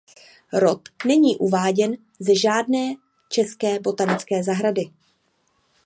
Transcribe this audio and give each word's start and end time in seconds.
Rod 0.53 0.81
není 1.05 1.37
uváděn 1.37 1.95
ze 2.19 2.35
žádné 2.35 2.93
české 3.29 3.79
botanické 3.79 4.43
zahrady. 4.43 4.85